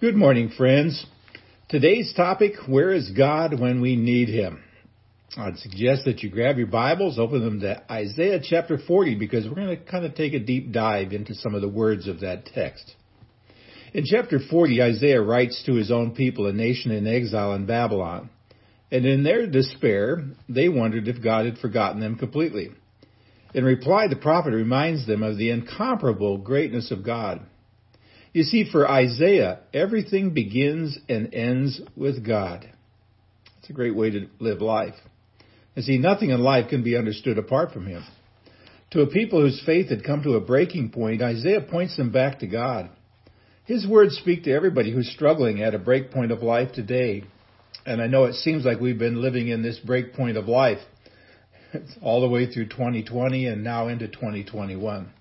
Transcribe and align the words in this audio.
Good 0.00 0.14
morning, 0.14 0.50
friends. 0.56 1.04
Today's 1.68 2.12
topic, 2.14 2.52
where 2.68 2.92
is 2.92 3.10
God 3.10 3.58
when 3.58 3.80
we 3.80 3.96
need 3.96 4.28
Him? 4.28 4.62
I'd 5.36 5.58
suggest 5.58 6.04
that 6.04 6.22
you 6.22 6.30
grab 6.30 6.56
your 6.56 6.68
Bibles, 6.68 7.18
open 7.18 7.40
them 7.40 7.58
to 7.62 7.82
Isaiah 7.92 8.38
chapter 8.40 8.78
40 8.78 9.16
because 9.16 9.48
we're 9.48 9.56
going 9.56 9.76
to 9.76 9.84
kind 9.84 10.04
of 10.04 10.14
take 10.14 10.34
a 10.34 10.38
deep 10.38 10.70
dive 10.70 11.12
into 11.12 11.34
some 11.34 11.52
of 11.52 11.62
the 11.62 11.68
words 11.68 12.06
of 12.06 12.20
that 12.20 12.46
text. 12.46 12.94
In 13.92 14.04
chapter 14.06 14.38
40, 14.38 14.80
Isaiah 14.80 15.20
writes 15.20 15.64
to 15.66 15.74
his 15.74 15.90
own 15.90 16.14
people, 16.14 16.46
a 16.46 16.52
nation 16.52 16.92
in 16.92 17.08
exile 17.08 17.54
in 17.54 17.66
Babylon. 17.66 18.30
And 18.92 19.04
in 19.04 19.24
their 19.24 19.48
despair, 19.48 20.22
they 20.48 20.68
wondered 20.68 21.08
if 21.08 21.20
God 21.20 21.44
had 21.44 21.58
forgotten 21.58 22.00
them 22.00 22.14
completely. 22.14 22.68
In 23.52 23.64
reply, 23.64 24.06
the 24.06 24.14
prophet 24.14 24.52
reminds 24.52 25.08
them 25.08 25.24
of 25.24 25.38
the 25.38 25.50
incomparable 25.50 26.38
greatness 26.38 26.92
of 26.92 27.04
God. 27.04 27.40
You 28.32 28.42
see, 28.42 28.70
for 28.70 28.88
Isaiah, 28.88 29.60
everything 29.72 30.34
begins 30.34 30.98
and 31.08 31.32
ends 31.32 31.80
with 31.96 32.24
God. 32.26 32.68
It's 33.58 33.70
a 33.70 33.72
great 33.72 33.96
way 33.96 34.10
to 34.10 34.28
live 34.38 34.60
life. 34.60 34.94
And 35.74 35.84
see, 35.84 35.98
nothing 35.98 36.30
in 36.30 36.40
life 36.40 36.68
can 36.68 36.82
be 36.82 36.96
understood 36.96 37.38
apart 37.38 37.72
from 37.72 37.86
Him. 37.86 38.04
To 38.92 39.02
a 39.02 39.06
people 39.06 39.40
whose 39.40 39.62
faith 39.64 39.90
had 39.90 40.04
come 40.04 40.22
to 40.22 40.34
a 40.34 40.40
breaking 40.40 40.90
point, 40.90 41.22
Isaiah 41.22 41.60
points 41.60 41.96
them 41.96 42.10
back 42.10 42.38
to 42.40 42.46
God. 42.46 42.90
His 43.64 43.86
words 43.86 44.16
speak 44.16 44.44
to 44.44 44.52
everybody 44.52 44.92
who's 44.92 45.10
struggling 45.10 45.62
at 45.62 45.74
a 45.74 45.78
break 45.78 46.10
point 46.10 46.32
of 46.32 46.42
life 46.42 46.72
today. 46.72 47.24
And 47.84 48.00
I 48.00 48.06
know 48.06 48.24
it 48.24 48.34
seems 48.34 48.64
like 48.64 48.80
we've 48.80 48.98
been 48.98 49.20
living 49.20 49.48
in 49.48 49.62
this 49.62 49.78
break 49.78 50.14
point 50.14 50.38
of 50.38 50.48
life 50.48 50.78
all 52.02 52.22
the 52.22 52.28
way 52.28 52.50
through 52.50 52.68
2020 52.68 53.46
and 53.46 53.62
now 53.62 53.88
into 53.88 54.08
2021. 54.08 55.12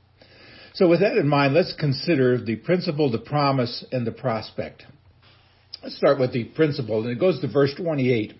So 0.78 0.88
with 0.88 1.00
that 1.00 1.18
in 1.18 1.28
mind, 1.28 1.56
let's 1.56 1.74
consider 1.74 2.40
the 2.40 2.56
principle, 2.56 3.10
the 3.10 3.18
promise, 3.18 3.84
and 3.92 4.06
the 4.06 4.12
prospect. 4.12 4.86
Let's 5.82 5.98
start 5.98 6.20
with 6.20 6.34
the 6.34 6.44
principle, 6.44 7.02
and 7.02 7.10
it 7.10 7.20
goes 7.20 7.42
to 7.42 7.48
verse 7.48 7.74
28. 7.76 8.36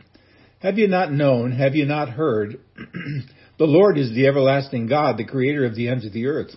Have 0.60 0.78
you 0.78 0.88
not 0.88 1.12
known, 1.12 1.52
have 1.52 1.74
you 1.74 1.86
not 1.88 2.10
heard? 2.10 2.60
the 3.58 3.66
Lord 3.66 3.98
is 3.98 4.14
the 4.14 4.28
everlasting 4.28 4.86
God, 4.86 5.18
the 5.18 5.26
creator 5.26 5.66
of 5.66 5.74
the 5.74 5.88
ends 5.88 6.06
of 6.06 6.14
the 6.14 6.28
earth. 6.28 6.52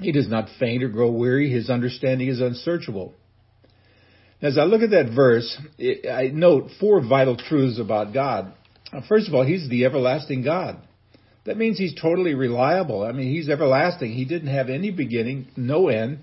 He 0.00 0.12
does 0.12 0.30
not 0.30 0.48
faint 0.58 0.82
or 0.82 0.88
grow 0.88 1.10
weary, 1.10 1.50
his 1.50 1.68
understanding 1.68 2.28
is 2.28 2.40
unsearchable. 2.40 3.12
As 4.40 4.56
I 4.56 4.62
look 4.62 4.80
at 4.80 4.90
that 4.92 5.14
verse, 5.14 5.60
I 6.10 6.28
note 6.32 6.70
four 6.80 7.06
vital 7.06 7.36
truths 7.36 7.78
about 7.78 8.14
God. 8.14 8.54
First 9.10 9.28
of 9.28 9.34
all, 9.34 9.44
he's 9.44 9.68
the 9.68 9.84
everlasting 9.84 10.42
God. 10.42 10.85
That 11.46 11.56
means 11.56 11.78
he's 11.78 11.94
totally 11.94 12.34
reliable. 12.34 13.04
I 13.04 13.12
mean, 13.12 13.32
he's 13.32 13.48
everlasting. 13.48 14.12
He 14.12 14.24
didn't 14.24 14.48
have 14.48 14.68
any 14.68 14.90
beginning, 14.90 15.48
no 15.56 15.88
end. 15.88 16.18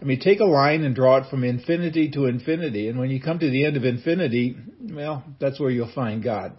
I 0.00 0.04
mean, 0.04 0.18
take 0.18 0.40
a 0.40 0.44
line 0.44 0.82
and 0.82 0.96
draw 0.96 1.18
it 1.18 1.30
from 1.30 1.44
infinity 1.44 2.10
to 2.12 2.26
infinity. 2.26 2.88
And 2.88 2.98
when 2.98 3.10
you 3.10 3.20
come 3.20 3.38
to 3.38 3.50
the 3.50 3.64
end 3.64 3.76
of 3.76 3.84
infinity, 3.84 4.56
well, 4.82 5.22
that's 5.38 5.60
where 5.60 5.70
you'll 5.70 5.92
find 5.94 6.24
God. 6.24 6.54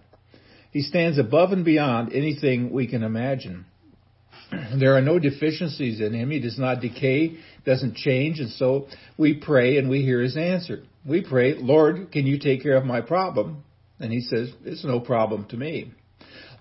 He 0.72 0.82
stands 0.82 1.18
above 1.18 1.52
and 1.52 1.66
beyond 1.66 2.14
anything 2.14 2.72
we 2.72 2.88
can 2.88 3.04
imagine. 3.04 3.66
There 4.80 4.96
are 4.96 5.02
no 5.02 5.18
deficiencies 5.18 6.00
in 6.00 6.14
him. 6.14 6.30
He 6.30 6.40
does 6.40 6.60
not 6.60 6.80
decay, 6.80 7.38
doesn't 7.66 7.96
change. 7.96 8.40
And 8.40 8.52
so 8.52 8.88
we 9.18 9.34
pray 9.34 9.78
and 9.78 9.90
we 9.90 10.04
hear 10.04 10.22
his 10.22 10.38
answer. 10.38 10.84
We 11.06 11.22
pray, 11.22 11.56
Lord, 11.56 12.12
can 12.12 12.28
you 12.28 12.38
take 12.38 12.62
care 12.62 12.78
of 12.78 12.86
my 12.86 13.02
problem? 13.02 13.64
And 14.00 14.12
he 14.12 14.22
says, 14.22 14.52
it's 14.64 14.86
no 14.86 15.00
problem 15.00 15.46
to 15.50 15.58
me. 15.58 15.92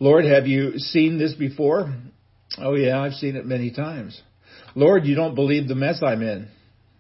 Lord, 0.03 0.25
have 0.25 0.49
you 0.49 0.81
seen 0.81 1.17
this 1.17 1.33
before? 1.33 1.95
Oh 2.59 2.75
yeah, 2.75 3.01
I've 3.01 3.13
seen 3.13 3.37
it 3.37 3.47
many 3.47 3.71
times. 3.71 4.21
Lord, 4.75 5.07
you 5.07 5.15
don't 5.15 5.37
believe 5.37 5.69
the 5.69 5.77
mess 5.77 6.03
I'm 6.03 6.23
in. 6.23 6.49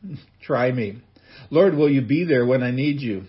Try 0.40 0.70
me. 0.70 1.02
Lord, 1.50 1.74
will 1.74 1.90
you 1.90 2.02
be 2.02 2.22
there 2.22 2.46
when 2.46 2.62
I 2.62 2.70
need 2.70 3.00
you? 3.00 3.24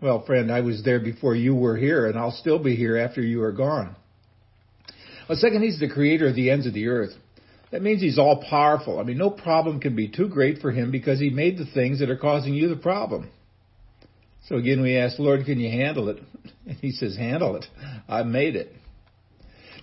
Well, 0.00 0.24
friend, 0.24 0.50
I 0.50 0.62
was 0.62 0.82
there 0.82 0.98
before 0.98 1.34
you 1.34 1.54
were 1.54 1.76
here, 1.76 2.06
and 2.06 2.18
I'll 2.18 2.32
still 2.32 2.58
be 2.58 2.74
here 2.74 2.96
after 2.96 3.20
you 3.20 3.42
are 3.42 3.52
gone. 3.52 3.94
Well, 5.28 5.36
second, 5.36 5.62
he's 5.62 5.78
the 5.78 5.90
creator 5.90 6.28
of 6.28 6.34
the 6.34 6.50
ends 6.50 6.66
of 6.66 6.72
the 6.72 6.88
earth. 6.88 7.12
That 7.72 7.82
means 7.82 8.00
he's 8.00 8.18
all 8.18 8.46
powerful. 8.48 8.98
I 8.98 9.02
mean, 9.02 9.18
no 9.18 9.28
problem 9.28 9.78
can 9.78 9.94
be 9.94 10.08
too 10.08 10.30
great 10.30 10.62
for 10.62 10.70
him 10.70 10.90
because 10.90 11.20
he 11.20 11.28
made 11.28 11.58
the 11.58 11.66
things 11.66 11.98
that 11.98 12.08
are 12.08 12.16
causing 12.16 12.54
you 12.54 12.70
the 12.70 12.76
problem. 12.76 13.28
So 14.48 14.56
again, 14.56 14.80
we 14.80 14.96
ask, 14.96 15.18
Lord, 15.18 15.44
can 15.44 15.60
you 15.60 15.70
handle 15.70 16.08
it? 16.08 16.16
And 16.66 16.78
he 16.78 16.90
says, 16.90 17.16
handle 17.16 17.54
it. 17.54 17.64
I 18.08 18.24
made 18.24 18.56
it. 18.56 18.72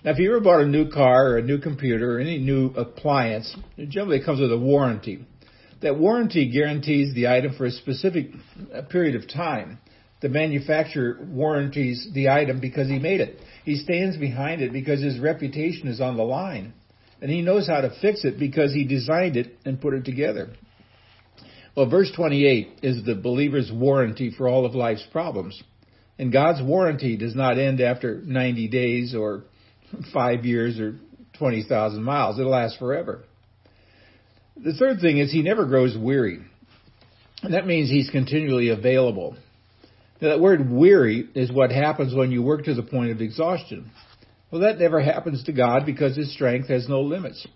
Now, 0.04 0.10
if 0.10 0.18
you 0.18 0.30
ever 0.32 0.40
bought 0.40 0.60
a 0.60 0.66
new 0.66 0.90
car 0.90 1.30
or 1.30 1.38
a 1.38 1.42
new 1.42 1.58
computer 1.58 2.16
or 2.16 2.20
any 2.20 2.36
new 2.36 2.66
appliance, 2.76 3.56
it 3.78 3.88
generally 3.88 4.22
comes 4.22 4.38
with 4.38 4.52
a 4.52 4.58
warranty. 4.58 5.24
That 5.80 5.98
warranty 5.98 6.50
guarantees 6.50 7.14
the 7.14 7.28
item 7.28 7.54
for 7.54 7.64
a 7.64 7.70
specific 7.70 8.28
uh, 8.74 8.82
period 8.82 9.14
of 9.16 9.26
time. 9.26 9.78
The 10.20 10.28
manufacturer 10.28 11.18
warranties 11.22 12.06
the 12.12 12.28
item 12.28 12.60
because 12.60 12.86
he 12.88 12.98
made 12.98 13.22
it. 13.22 13.38
He 13.64 13.76
stands 13.76 14.18
behind 14.18 14.60
it 14.60 14.74
because 14.74 15.02
his 15.02 15.18
reputation 15.18 15.88
is 15.88 16.02
on 16.02 16.18
the 16.18 16.22
line. 16.22 16.74
And 17.22 17.30
he 17.30 17.40
knows 17.40 17.66
how 17.66 17.80
to 17.80 17.96
fix 18.02 18.26
it 18.26 18.38
because 18.38 18.74
he 18.74 18.84
designed 18.84 19.38
it 19.38 19.56
and 19.64 19.80
put 19.80 19.94
it 19.94 20.04
together. 20.04 20.50
Well, 21.74 21.88
verse 21.88 22.12
28 22.14 22.80
is 22.82 23.06
the 23.06 23.14
believer's 23.14 23.72
warranty 23.72 24.30
for 24.36 24.48
all 24.48 24.66
of 24.66 24.74
life's 24.74 25.06
problems. 25.10 25.62
And 26.18 26.30
God's 26.30 26.62
warranty 26.62 27.16
does 27.16 27.34
not 27.34 27.58
end 27.58 27.80
after 27.80 28.20
90 28.22 28.68
days 28.68 29.14
or 29.14 29.44
five 30.12 30.44
years 30.44 30.78
or 30.78 30.98
20,000 31.38 32.02
miles. 32.02 32.38
It'll 32.38 32.52
last 32.52 32.78
forever. 32.78 33.24
The 34.56 34.74
third 34.74 35.00
thing 35.00 35.18
is 35.18 35.32
he 35.32 35.42
never 35.42 35.66
grows 35.66 35.96
weary. 35.96 36.40
And 37.42 37.54
that 37.54 37.66
means 37.66 37.90
he's 37.90 38.10
continually 38.10 38.70
available. 38.70 39.36
Now, 40.20 40.28
that 40.28 40.40
word 40.40 40.70
weary 40.70 41.28
is 41.34 41.50
what 41.50 41.70
happens 41.70 42.14
when 42.14 42.30
you 42.30 42.42
work 42.42 42.64
to 42.64 42.74
the 42.74 42.82
point 42.82 43.10
of 43.10 43.20
exhaustion. 43.20 43.90
Well, 44.50 44.62
that 44.62 44.78
never 44.78 45.00
happens 45.00 45.44
to 45.44 45.52
God 45.52 45.84
because 45.84 46.16
his 46.16 46.32
strength 46.32 46.68
has 46.68 46.88
no 46.88 47.00
limits. 47.00 47.46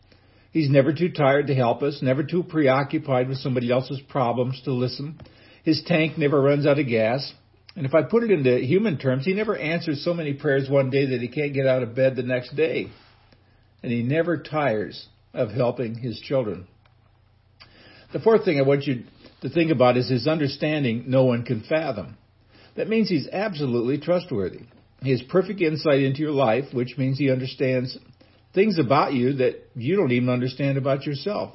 He's 0.50 0.68
never 0.68 0.92
too 0.92 1.10
tired 1.10 1.46
to 1.46 1.54
help 1.54 1.82
us, 1.82 2.00
never 2.02 2.24
too 2.24 2.42
preoccupied 2.42 3.28
with 3.28 3.38
somebody 3.38 3.70
else's 3.70 4.00
problems 4.08 4.60
to 4.64 4.72
listen. 4.72 5.20
His 5.62 5.82
tank 5.86 6.18
never 6.18 6.40
runs 6.40 6.66
out 6.66 6.78
of 6.78 6.88
gas. 6.88 7.32
And 7.78 7.86
if 7.86 7.94
I 7.94 8.02
put 8.02 8.24
it 8.24 8.32
into 8.32 8.58
human 8.58 8.98
terms, 8.98 9.24
he 9.24 9.34
never 9.34 9.56
answers 9.56 10.04
so 10.04 10.12
many 10.12 10.32
prayers 10.32 10.68
one 10.68 10.90
day 10.90 11.06
that 11.10 11.20
he 11.20 11.28
can't 11.28 11.54
get 11.54 11.68
out 11.68 11.84
of 11.84 11.94
bed 11.94 12.16
the 12.16 12.24
next 12.24 12.56
day. 12.56 12.88
And 13.84 13.92
he 13.92 14.02
never 14.02 14.36
tires 14.36 15.06
of 15.32 15.52
helping 15.52 15.94
his 15.94 16.18
children. 16.18 16.66
The 18.12 18.18
fourth 18.18 18.44
thing 18.44 18.58
I 18.58 18.62
want 18.62 18.88
you 18.88 19.04
to 19.42 19.48
think 19.48 19.70
about 19.70 19.96
is 19.96 20.08
his 20.08 20.26
understanding 20.26 21.04
no 21.06 21.22
one 21.22 21.44
can 21.44 21.60
fathom. 21.60 22.16
That 22.74 22.88
means 22.88 23.08
he's 23.08 23.28
absolutely 23.30 23.98
trustworthy. 23.98 24.62
He 25.00 25.12
has 25.12 25.22
perfect 25.22 25.60
insight 25.60 26.00
into 26.00 26.18
your 26.18 26.32
life, 26.32 26.74
which 26.74 26.98
means 26.98 27.16
he 27.16 27.30
understands 27.30 27.96
things 28.54 28.80
about 28.80 29.12
you 29.12 29.34
that 29.34 29.54
you 29.76 29.94
don't 29.94 30.10
even 30.10 30.30
understand 30.30 30.78
about 30.78 31.06
yourself. 31.06 31.54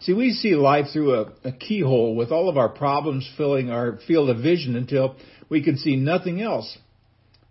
See, 0.00 0.12
we 0.12 0.32
see 0.32 0.54
life 0.54 0.86
through 0.92 1.14
a, 1.14 1.32
a, 1.44 1.52
keyhole 1.52 2.14
with 2.14 2.30
all 2.30 2.48
of 2.48 2.58
our 2.58 2.68
problems 2.68 3.28
filling 3.36 3.70
our 3.70 3.98
field 4.06 4.28
of 4.28 4.38
vision 4.38 4.76
until 4.76 5.16
we 5.48 5.62
can 5.62 5.78
see 5.78 5.96
nothing 5.96 6.42
else. 6.42 6.76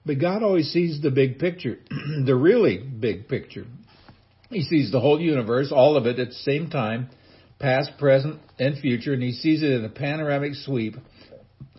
But 0.06 0.20
God 0.20 0.44
always 0.44 0.72
sees 0.72 1.02
the 1.02 1.10
big 1.10 1.40
picture, 1.40 1.80
the 2.26 2.36
really 2.36 2.78
big 2.78 3.28
picture. 3.28 3.66
He 4.52 4.62
sees 4.62 4.92
the 4.92 5.00
whole 5.00 5.20
universe, 5.20 5.72
all 5.72 5.98
of 5.98 6.06
it 6.06 6.20
at 6.20 6.28
the 6.28 6.34
same 6.34 6.70
time, 6.70 7.10
past, 7.58 7.98
present, 7.98 8.40
and 8.60 8.78
future, 8.78 9.14
and 9.14 9.24
He 9.24 9.32
sees 9.32 9.64
it 9.64 9.72
in 9.72 9.84
a 9.84 9.90
panoramic 9.90 10.54
sweep 10.54 10.96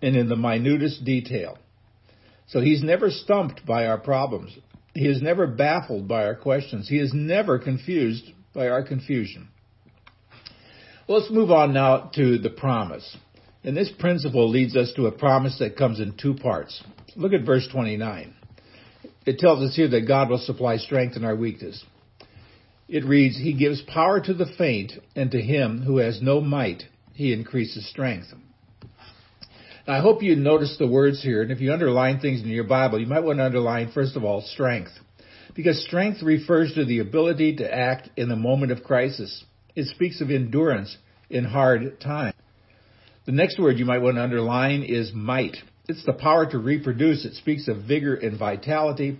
and 0.02 0.16
in 0.16 0.28
the 0.28 0.36
minutest 0.36 1.04
detail. 1.04 1.58
So 2.48 2.60
He's 2.60 2.82
never 2.82 3.10
stumped 3.10 3.64
by 3.64 3.86
our 3.86 3.98
problems. 3.98 4.56
He 4.94 5.06
is 5.06 5.22
never 5.22 5.46
baffled 5.46 6.08
by 6.08 6.24
our 6.24 6.34
questions. 6.34 6.88
He 6.88 6.98
is 6.98 7.12
never 7.14 7.60
confused 7.60 8.32
by 8.52 8.68
our 8.68 8.82
confusion. 8.82 9.48
Let's 11.08 11.30
move 11.30 11.52
on 11.52 11.72
now 11.72 12.10
to 12.16 12.38
the 12.38 12.50
promise. 12.50 13.16
And 13.62 13.76
this 13.76 13.92
principle 13.96 14.50
leads 14.50 14.74
us 14.74 14.92
to 14.96 15.06
a 15.06 15.12
promise 15.12 15.56
that 15.60 15.76
comes 15.76 16.00
in 16.00 16.16
two 16.16 16.34
parts. 16.34 16.82
Look 17.14 17.32
at 17.32 17.46
verse 17.46 17.68
29. 17.70 18.34
It 19.24 19.38
tells 19.38 19.62
us 19.62 19.76
here 19.76 19.88
that 19.88 20.08
God 20.08 20.30
will 20.30 20.38
supply 20.38 20.78
strength 20.78 21.16
in 21.16 21.24
our 21.24 21.36
weakness. 21.36 21.84
It 22.88 23.04
reads, 23.04 23.36
He 23.36 23.52
gives 23.52 23.82
power 23.82 24.20
to 24.20 24.34
the 24.34 24.46
faint, 24.58 24.92
and 25.14 25.30
to 25.30 25.40
him 25.40 25.82
who 25.82 25.98
has 25.98 26.20
no 26.20 26.40
might, 26.40 26.84
He 27.14 27.32
increases 27.32 27.88
strength. 27.88 28.26
Now, 29.86 29.94
I 29.94 30.00
hope 30.00 30.22
you 30.22 30.34
notice 30.34 30.76
the 30.76 30.88
words 30.88 31.22
here, 31.22 31.40
and 31.42 31.52
if 31.52 31.60
you 31.60 31.72
underline 31.72 32.18
things 32.18 32.42
in 32.42 32.48
your 32.48 32.64
Bible, 32.64 33.00
you 33.00 33.06
might 33.06 33.22
want 33.22 33.38
to 33.38 33.44
underline, 33.44 33.92
first 33.92 34.16
of 34.16 34.24
all, 34.24 34.40
strength. 34.40 34.90
Because 35.54 35.84
strength 35.84 36.22
refers 36.22 36.74
to 36.74 36.84
the 36.84 36.98
ability 36.98 37.56
to 37.56 37.74
act 37.74 38.10
in 38.16 38.28
the 38.28 38.36
moment 38.36 38.72
of 38.72 38.82
crisis. 38.82 39.44
It 39.76 39.86
speaks 39.88 40.20
of 40.20 40.30
endurance 40.30 40.96
in 41.30 41.44
hard 41.44 42.00
times. 42.00 42.34
The 43.26 43.32
next 43.32 43.58
word 43.58 43.78
you 43.78 43.84
might 43.84 43.98
want 43.98 44.16
to 44.16 44.22
underline 44.22 44.82
is 44.82 45.12
might. 45.12 45.56
It's 45.88 46.04
the 46.04 46.12
power 46.12 46.46
to 46.50 46.58
reproduce. 46.58 47.24
It 47.24 47.34
speaks 47.34 47.68
of 47.68 47.84
vigor 47.84 48.14
and 48.14 48.38
vitality. 48.38 49.18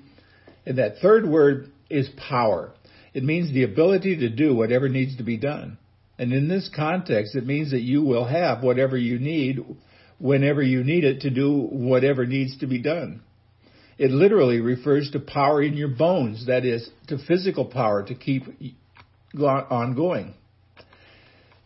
And 0.64 0.79
that 0.79 0.99
third 0.99 1.29
word 1.29 1.70
is 1.91 2.08
power. 2.17 2.73
It 3.14 3.23
means 3.23 3.53
the 3.53 3.64
ability 3.64 4.19
to 4.19 4.29
do 4.29 4.55
whatever 4.55 4.88
needs 4.88 5.17
to 5.19 5.23
be 5.23 5.37
done. 5.37 5.79
And 6.19 6.32
in 6.32 6.49
this 6.49 6.70
context, 6.75 7.35
it 7.35 7.47
means 7.47 7.73
that 7.73 7.82
you 7.82 8.02
will 8.02 8.25
have 8.25 8.62
whatever 8.62 8.97
you 8.97 9.19
need 9.19 9.61
whenever 10.19 10.62
you 10.62 10.82
need 10.82 11.05
it 11.05 11.20
to 11.20 11.31
do 11.31 11.52
whatever 11.52 12.25
needs 12.25 12.59
to 12.59 12.67
be 12.67 12.81
done. 12.81 13.20
It 13.99 14.11
literally 14.11 14.61
refers 14.61 15.11
to 15.11 15.20
power 15.20 15.62
in 15.62 15.75
your 15.75 15.88
bones, 15.88 16.47
that 16.47 16.64
is, 16.64 16.88
to 17.09 17.19
physical 17.19 17.67
power 17.67 18.02
to 18.05 18.14
keep 18.14 18.44
on 19.38 19.94
going. 19.94 20.35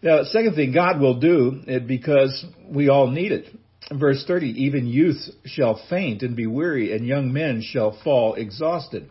Now, 0.03 0.23
second 0.25 0.55
thing, 0.55 0.73
God 0.73 0.99
will 1.01 1.21
do 1.21 1.61
it 1.67 1.87
because 1.87 2.45
we 2.67 2.89
all 2.89 3.09
need 3.09 3.33
it. 3.33 3.47
Verse 3.93 4.25
30, 4.27 4.65
even 4.65 4.87
youth 4.87 5.19
shall 5.45 5.81
faint 5.91 6.23
and 6.23 6.37
be 6.37 6.47
weary, 6.47 6.95
and 6.95 7.07
young 7.07 7.33
men 7.33 7.63
shall 7.63 7.99
fall 8.03 8.35
exhausted. 8.35 9.11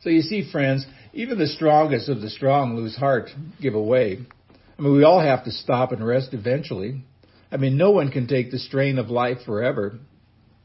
So 0.00 0.10
you 0.10 0.22
see, 0.22 0.50
friends, 0.50 0.84
even 1.12 1.38
the 1.38 1.46
strongest 1.46 2.08
of 2.08 2.20
the 2.20 2.30
strong 2.30 2.76
lose 2.76 2.96
heart, 2.96 3.30
give 3.60 3.74
away. 3.74 4.18
I 4.78 4.82
mean, 4.82 4.94
we 4.94 5.04
all 5.04 5.20
have 5.20 5.44
to 5.44 5.52
stop 5.52 5.92
and 5.92 6.04
rest 6.04 6.32
eventually. 6.32 7.02
I 7.52 7.56
mean, 7.56 7.76
no 7.76 7.90
one 7.90 8.10
can 8.10 8.26
take 8.26 8.50
the 8.50 8.58
strain 8.58 8.98
of 8.98 9.10
life 9.10 9.38
forever. 9.44 9.98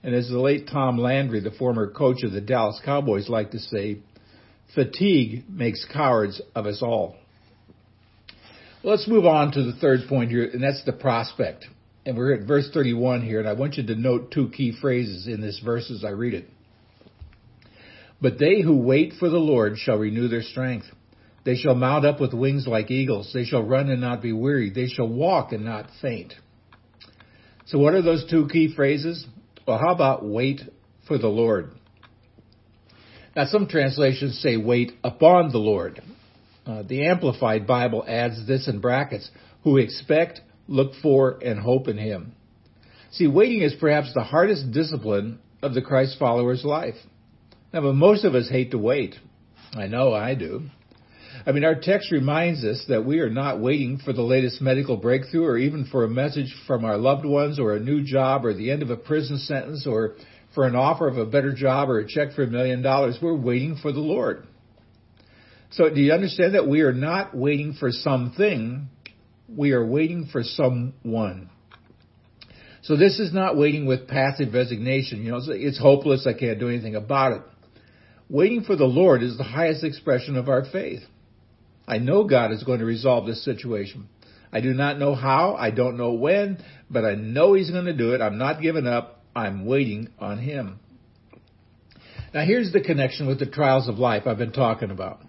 And 0.04 0.14
as 0.14 0.30
the 0.30 0.40
late 0.40 0.68
Tom 0.72 0.98
Landry, 0.98 1.40
the 1.40 1.52
former 1.52 1.92
coach 1.92 2.24
of 2.24 2.32
the 2.32 2.42
Dallas 2.42 2.80
Cowboys, 2.84 3.28
liked 3.28 3.54
to 3.54 3.60
say, 3.60 4.00
fatigue 4.74 5.46
makes 5.50 5.86
cowards 5.92 6.42
of 6.54 6.66
us 6.66 6.82
all. 6.82 7.16
Let's 8.86 9.08
move 9.08 9.26
on 9.26 9.52
to 9.54 9.64
the 9.64 9.74
third 9.74 10.02
point 10.08 10.30
here, 10.30 10.48
and 10.48 10.62
that's 10.62 10.84
the 10.86 10.94
prospect. 10.94 11.66
And 12.06 12.16
we're 12.16 12.36
at 12.36 12.48
verse 12.48 12.70
31 12.72 13.24
here, 13.24 13.40
and 13.40 13.50
I 13.50 13.54
want 13.54 13.78
you 13.78 13.88
to 13.88 13.96
note 13.96 14.30
two 14.30 14.50
key 14.50 14.78
phrases 14.80 15.26
in 15.26 15.42
this 15.42 15.60
verse 15.66 15.90
as 15.90 16.06
I 16.06 16.12
read 16.12 16.36
it. 16.36 16.46
But 18.22 18.38
they 18.38 18.62
who 18.62 18.78
wait 18.78 19.14
for 19.20 19.28
the 19.28 19.40
Lord 19.40 19.80
shall 19.80 19.98
renew 19.98 20.28
their 20.28 20.44
strength. 20.44 20.86
They 21.46 21.56
shall 21.56 21.74
mount 21.74 22.06
up 22.06 22.22
with 22.22 22.36
wings 22.36 22.68
like 22.68 22.92
eagles. 22.92 23.32
They 23.34 23.46
shall 23.46 23.64
run 23.64 23.90
and 23.90 24.02
not 24.02 24.22
be 24.22 24.34
weary. 24.34 24.70
They 24.70 24.86
shall 24.86 25.10
walk 25.10 25.52
and 25.52 25.66
not 25.66 25.90
faint. 26.00 26.36
So 27.66 27.80
what 27.80 27.96
are 27.96 28.04
those 28.04 28.30
two 28.30 28.48
key 28.48 28.76
phrases? 28.76 29.26
Well, 29.68 29.80
how 29.80 29.96
about 29.96 30.24
wait 30.24 30.62
for 31.08 31.18
the 31.18 31.28
Lord? 31.28 31.72
Now 33.36 33.46
some 33.46 33.68
translations 33.68 34.40
say 34.44 34.58
wait 34.58 34.92
upon 35.04 35.52
the 35.52 35.58
Lord. 35.58 36.04
Uh, 36.66 36.84
the 36.84 37.06
Amplified 37.06 37.68
Bible 37.68 38.04
adds 38.08 38.48
this 38.48 38.68
in 38.68 38.80
brackets, 38.80 39.30
who 39.64 39.78
expect, 39.78 40.42
look 40.68 40.94
for, 41.02 41.38
and 41.44 41.60
hope 41.60 41.88
in 41.88 41.98
Him. 41.98 42.34
See, 43.12 43.28
waiting 43.28 43.62
is 43.62 43.76
perhaps 43.80 44.14
the 44.14 44.24
hardest 44.24 44.72
discipline 44.72 45.40
of 45.62 45.74
the 45.74 45.82
Christ 45.82 46.18
follower's 46.20 46.66
life. 46.66 46.96
Now, 47.72 47.82
but 47.82 47.94
most 47.94 48.24
of 48.26 48.36
us 48.36 48.50
hate 48.50 48.72
to 48.72 48.78
wait. 48.78 49.16
I 49.74 49.88
know 49.88 50.14
I 50.14 50.36
do. 50.36 50.64
I 51.46 51.52
mean, 51.52 51.64
our 51.64 51.76
text 51.76 52.12
reminds 52.12 52.64
us 52.64 52.84
that 52.88 53.06
we 53.06 53.20
are 53.20 53.30
not 53.30 53.60
waiting 53.60 54.00
for 54.04 54.14
the 54.14 54.22
latest 54.22 54.62
medical 54.62 54.98
breakthrough 54.98 55.46
or 55.46 55.58
even 55.58 55.86
for 55.86 56.04
a 56.04 56.10
message 56.10 56.56
from 56.66 56.86
our 56.86 56.98
loved 56.98 57.26
ones 57.26 57.60
or 57.60 57.76
a 57.76 57.80
new 57.80 58.04
job 58.04 58.46
or 58.46 58.54
the 58.54 58.72
end 58.72 58.82
of 58.82 58.90
a 58.90 58.98
prison 58.98 59.38
sentence 59.38 59.86
or 59.86 60.16
for 60.56 60.66
an 60.66 60.76
offer 60.76 61.08
of 61.08 61.18
a 61.18 61.26
better 61.26 61.54
job 61.54 61.90
or 61.90 62.00
a 62.00 62.08
check 62.08 62.34
for 62.34 62.44
a 62.44 62.48
million 62.48 62.82
dollars. 62.82 63.18
We're 63.22 63.36
waiting 63.36 63.76
for 63.82 63.92
the 63.92 64.00
Lord. 64.00 64.48
So 65.76 65.90
do 65.90 66.00
you 66.00 66.14
understand 66.14 66.56
that 66.56 66.70
we 66.70 66.82
are 66.82 66.94
not 66.94 67.36
waiting 67.36 67.74
for 67.74 67.92
something? 67.92 68.88
We 69.50 69.74
are 69.74 69.86
waiting 69.86 70.30
for 70.32 70.42
someone. 70.42 71.50
So 72.84 72.96
this 72.96 73.20
is 73.20 73.34
not 73.34 73.58
waiting 73.58 73.86
with 73.86 74.08
passive 74.08 74.54
resignation. 74.54 75.26
You 75.26 75.32
know, 75.32 75.42
it's 75.48 75.78
hopeless. 75.78 76.26
I 76.26 76.34
can't 76.34 76.60
do 76.60 76.70
anything 76.70 76.96
about 76.96 77.34
it. 77.34 77.42
Waiting 78.30 78.64
for 78.64 78.78
the 78.78 78.86
Lord 78.86 79.22
is 79.22 79.38
the 79.38 79.44
highest 79.44 79.84
expression 79.84 80.38
of 80.38 80.48
our 80.48 80.64
faith. 80.64 81.02
I 81.86 81.98
know 81.98 82.24
God 82.24 82.54
is 82.54 82.64
going 82.64 82.80
to 82.80 82.86
resolve 82.86 83.28
this 83.28 83.44
situation. 83.44 84.08
I 84.54 84.62
do 84.62 84.74
not 84.74 84.98
know 84.98 85.14
how, 85.14 85.56
I 85.56 85.72
don't 85.72 85.98
know 85.98 86.14
when, 86.14 86.64
but 86.90 87.04
I 87.04 87.16
know 87.16 87.54
He's 87.54 87.70
going 87.70 87.86
to 87.86 87.94
do 87.94 88.14
it. 88.14 88.22
I'm 88.22 88.38
not 88.38 88.62
giving 88.62 88.88
up. 88.88 89.26
I'm 89.36 89.66
waiting 89.66 90.08
on 90.20 90.38
Him. 90.38 90.80
Now 92.34 92.46
here's 92.46 92.72
the 92.72 92.82
connection 92.82 93.28
with 93.28 93.40
the 93.40 93.46
trials 93.46 93.90
of 93.90 94.00
life 94.00 94.24
I've 94.26 94.38
been 94.38 94.54
talking 94.54 94.90
about. 94.90 95.25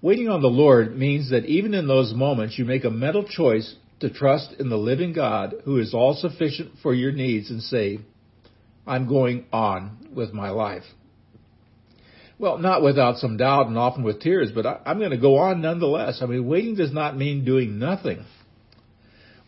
Waiting 0.00 0.28
on 0.28 0.42
the 0.42 0.48
Lord 0.48 0.96
means 0.96 1.30
that 1.30 1.46
even 1.46 1.74
in 1.74 1.88
those 1.88 2.14
moments 2.14 2.58
you 2.58 2.64
make 2.64 2.84
a 2.84 2.90
mental 2.90 3.24
choice 3.24 3.74
to 4.00 4.10
trust 4.10 4.54
in 4.60 4.68
the 4.68 4.76
living 4.76 5.12
God 5.12 5.54
who 5.64 5.78
is 5.78 5.92
all 5.92 6.14
sufficient 6.14 6.72
for 6.82 6.94
your 6.94 7.10
needs 7.10 7.50
and 7.50 7.60
say, 7.60 7.98
I'm 8.86 9.08
going 9.08 9.46
on 9.52 10.08
with 10.14 10.32
my 10.32 10.50
life. 10.50 10.84
Well, 12.38 12.58
not 12.58 12.82
without 12.82 13.18
some 13.18 13.36
doubt 13.36 13.66
and 13.66 13.76
often 13.76 14.04
with 14.04 14.20
tears, 14.20 14.52
but 14.54 14.64
I, 14.64 14.80
am 14.86 14.98
going 14.98 15.10
to 15.10 15.18
go 15.18 15.38
on 15.38 15.60
nonetheless. 15.60 16.20
I 16.22 16.26
mean, 16.26 16.46
waiting 16.46 16.76
does 16.76 16.92
not 16.92 17.16
mean 17.16 17.44
doing 17.44 17.80
nothing. 17.80 18.24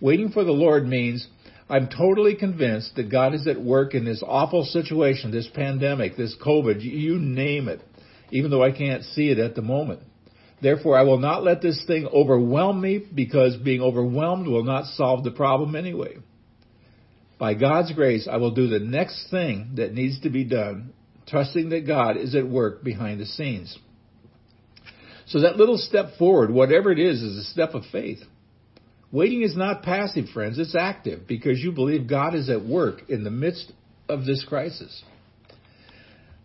Waiting 0.00 0.30
for 0.30 0.42
the 0.42 0.50
Lord 0.50 0.84
means 0.84 1.28
I'm 1.68 1.88
totally 1.88 2.34
convinced 2.34 2.96
that 2.96 3.08
God 3.08 3.34
is 3.34 3.46
at 3.46 3.62
work 3.62 3.94
in 3.94 4.04
this 4.04 4.24
awful 4.26 4.64
situation, 4.64 5.30
this 5.30 5.48
pandemic, 5.54 6.16
this 6.16 6.34
COVID, 6.44 6.82
you 6.82 7.18
name 7.20 7.68
it, 7.68 7.80
even 8.32 8.50
though 8.50 8.64
I 8.64 8.72
can't 8.72 9.04
see 9.04 9.30
it 9.30 9.38
at 9.38 9.54
the 9.54 9.62
moment. 9.62 10.00
Therefore, 10.62 10.98
I 10.98 11.02
will 11.02 11.18
not 11.18 11.42
let 11.42 11.62
this 11.62 11.82
thing 11.86 12.06
overwhelm 12.06 12.80
me 12.80 12.98
because 13.14 13.56
being 13.56 13.80
overwhelmed 13.80 14.46
will 14.46 14.64
not 14.64 14.86
solve 14.86 15.24
the 15.24 15.30
problem 15.30 15.74
anyway. 15.74 16.16
By 17.38 17.54
God's 17.54 17.92
grace, 17.92 18.28
I 18.30 18.36
will 18.36 18.50
do 18.50 18.68
the 18.68 18.78
next 18.78 19.30
thing 19.30 19.72
that 19.76 19.94
needs 19.94 20.20
to 20.20 20.30
be 20.30 20.44
done 20.44 20.92
trusting 21.30 21.70
that 21.70 21.86
God 21.86 22.16
is 22.16 22.34
at 22.34 22.46
work 22.46 22.82
behind 22.82 23.20
the 23.20 23.26
scenes. 23.26 23.78
So 25.26 25.42
that 25.42 25.56
little 25.56 25.78
step 25.78 26.16
forward, 26.18 26.50
whatever 26.50 26.90
it 26.90 26.98
is, 26.98 27.22
is 27.22 27.38
a 27.38 27.44
step 27.44 27.74
of 27.74 27.84
faith. 27.92 28.18
Waiting 29.12 29.42
is 29.42 29.56
not 29.56 29.82
passive, 29.82 30.28
friends. 30.34 30.58
It's 30.58 30.74
active 30.74 31.26
because 31.26 31.60
you 31.60 31.72
believe 31.72 32.08
God 32.08 32.34
is 32.34 32.50
at 32.50 32.64
work 32.64 33.08
in 33.08 33.24
the 33.24 33.30
midst 33.30 33.72
of 34.08 34.24
this 34.24 34.44
crisis. 34.44 35.02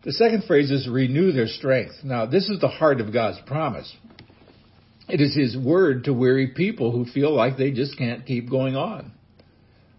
The 0.06 0.14
second 0.14 0.44
phrase 0.44 0.70
is 0.70 0.88
renew 0.88 1.32
their 1.32 1.48
strength. 1.48 1.96
Now, 2.04 2.28
this 2.28 2.48
is 2.48 2.60
the 2.60 2.68
heart 2.68 3.02
of 3.02 3.12
God's 3.12 3.40
promise. 3.48 3.92
It 5.10 5.20
is 5.20 5.36
His 5.36 5.58
word 5.58 6.04
to 6.04 6.14
weary 6.14 6.54
people 6.56 6.92
who 6.92 7.06
feel 7.06 7.36
like 7.36 7.58
they 7.58 7.72
just 7.72 7.98
can't 7.98 8.24
keep 8.24 8.48
going 8.48 8.76
on. 8.76 9.12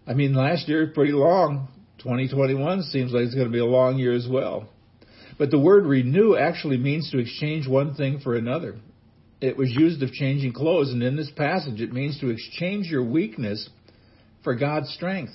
I 0.07 0.13
mean, 0.13 0.33
last 0.33 0.69
year 0.69 0.85
was 0.85 0.93
pretty 0.93 1.11
long. 1.11 1.67
2021 1.99 2.83
seems 2.83 3.11
like 3.11 3.23
it's 3.23 3.35
going 3.35 3.47
to 3.47 3.51
be 3.51 3.59
a 3.59 3.65
long 3.65 3.97
year 3.97 4.13
as 4.13 4.27
well. 4.29 4.69
But 5.37 5.51
the 5.51 5.59
word 5.59 5.85
renew 5.85 6.37
actually 6.37 6.77
means 6.77 7.11
to 7.11 7.19
exchange 7.19 7.67
one 7.67 7.93
thing 7.93 8.19
for 8.19 8.37
another. 8.37 8.77
It 9.41 9.57
was 9.57 9.69
used 9.71 10.01
of 10.03 10.13
changing 10.13 10.53
clothes, 10.53 10.91
and 10.91 11.03
in 11.03 11.17
this 11.17 11.31
passage 11.35 11.81
it 11.81 11.91
means 11.91 12.17
to 12.21 12.29
exchange 12.29 12.87
your 12.87 13.03
weakness 13.03 13.69
for 14.43 14.55
God's 14.55 14.89
strength. 14.93 15.33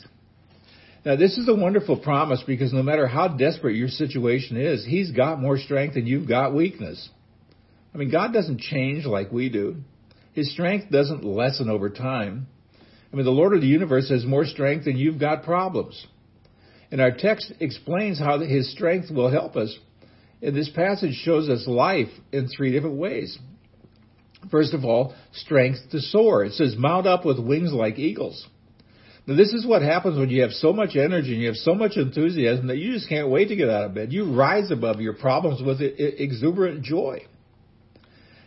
Now 1.04 1.16
this 1.16 1.36
is 1.36 1.48
a 1.48 1.54
wonderful 1.54 1.96
promise 1.96 2.42
because 2.46 2.72
no 2.72 2.82
matter 2.82 3.06
how 3.06 3.28
desperate 3.28 3.76
your 3.76 3.88
situation 3.88 4.56
is, 4.56 4.84
He's 4.84 5.10
got 5.10 5.40
more 5.40 5.58
strength 5.58 5.94
than 5.94 6.06
you've 6.06 6.28
got 6.28 6.54
weakness. 6.54 7.08
I 7.94 7.98
mean, 7.98 8.10
God 8.10 8.32
doesn't 8.32 8.60
change 8.60 9.04
like 9.04 9.32
we 9.32 9.48
do. 9.48 9.76
His 10.32 10.52
strength 10.52 10.90
doesn't 10.90 11.24
lessen 11.24 11.68
over 11.68 11.90
time. 11.90 12.46
I 13.12 13.16
mean, 13.16 13.26
the 13.26 13.30
Lord 13.30 13.52
of 13.52 13.60
the 13.60 13.66
universe 13.66 14.08
has 14.08 14.24
more 14.24 14.46
strength 14.46 14.86
than 14.86 14.96
you've 14.96 15.20
got 15.20 15.42
problems. 15.42 16.06
And 16.90 17.00
our 17.00 17.10
text 17.10 17.52
explains 17.60 18.18
how 18.18 18.38
his 18.38 18.72
strength 18.72 19.10
will 19.10 19.30
help 19.30 19.56
us 19.56 19.76
and 20.42 20.56
this 20.56 20.68
passage 20.70 21.14
shows 21.14 21.48
us 21.48 21.66
life 21.66 22.08
in 22.32 22.48
three 22.48 22.72
different 22.72 22.96
ways. 22.96 23.38
First 24.50 24.74
of 24.74 24.84
all, 24.84 25.14
strength 25.32 25.78
to 25.92 26.00
soar. 26.00 26.44
It 26.44 26.54
says, 26.54 26.74
mount 26.76 27.06
up 27.06 27.24
with 27.24 27.38
wings 27.38 27.72
like 27.72 27.98
eagles. 27.98 28.46
Now, 29.26 29.36
this 29.36 29.52
is 29.52 29.64
what 29.64 29.82
happens 29.82 30.18
when 30.18 30.30
you 30.30 30.42
have 30.42 30.50
so 30.50 30.72
much 30.72 30.96
energy 30.96 31.32
and 31.32 31.40
you 31.40 31.46
have 31.46 31.56
so 31.56 31.74
much 31.74 31.96
enthusiasm 31.96 32.66
that 32.66 32.78
you 32.78 32.92
just 32.92 33.08
can't 33.08 33.28
wait 33.28 33.48
to 33.48 33.56
get 33.56 33.70
out 33.70 33.84
of 33.84 33.94
bed. 33.94 34.12
You 34.12 34.34
rise 34.34 34.70
above 34.72 35.00
your 35.00 35.12
problems 35.12 35.62
with 35.62 35.80
exuberant 35.80 36.82
joy. 36.82 37.24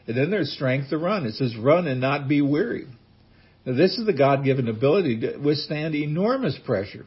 And 0.08 0.18
then 0.18 0.30
there's 0.30 0.52
strength 0.52 0.90
to 0.90 0.98
run. 0.98 1.26
It 1.26 1.36
says, 1.36 1.56
run 1.56 1.88
and 1.88 2.02
not 2.02 2.28
be 2.28 2.42
weary. 2.42 2.88
Now, 3.66 3.76
this 3.76 3.98
is 3.98 4.06
the 4.06 4.14
God 4.14 4.44
given 4.44 4.68
ability 4.68 5.22
to 5.22 5.38
withstand 5.38 5.96
enormous 5.96 6.60
pressure. 6.66 7.06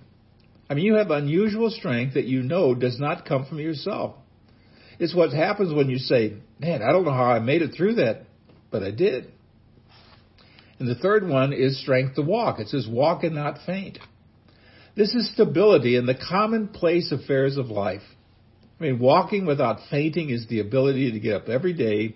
I 0.70 0.74
mean, 0.74 0.84
you 0.84 0.94
have 0.94 1.10
unusual 1.10 1.70
strength 1.70 2.14
that 2.14 2.24
you 2.24 2.42
know 2.42 2.74
does 2.74 2.98
not 2.98 3.26
come 3.26 3.44
from 3.46 3.58
yourself. 3.58 4.16
It's 4.98 5.14
what 5.14 5.32
happens 5.32 5.72
when 5.72 5.88
you 5.88 5.98
say, 5.98 6.34
man, 6.58 6.82
I 6.82 6.90
don't 6.90 7.04
know 7.04 7.12
how 7.12 7.30
I 7.30 7.38
made 7.38 7.62
it 7.62 7.74
through 7.76 7.96
that, 7.96 8.22
but 8.70 8.82
I 8.82 8.90
did. 8.90 9.30
And 10.78 10.88
the 10.88 10.94
third 10.94 11.26
one 11.26 11.52
is 11.52 11.80
strength 11.80 12.14
to 12.14 12.22
walk. 12.22 12.60
It 12.60 12.68
says, 12.68 12.86
walk 12.88 13.24
and 13.24 13.34
not 13.34 13.58
faint. 13.66 13.98
This 14.96 15.14
is 15.14 15.32
stability 15.32 15.96
in 15.96 16.06
the 16.06 16.14
commonplace 16.14 17.12
affairs 17.12 17.56
of 17.56 17.66
life. 17.66 18.02
I 18.78 18.84
mean, 18.84 18.98
walking 18.98 19.44
without 19.44 19.80
fainting 19.90 20.30
is 20.30 20.46
the 20.48 20.60
ability 20.60 21.12
to 21.12 21.20
get 21.20 21.34
up 21.34 21.48
every 21.48 21.72
day, 21.72 22.14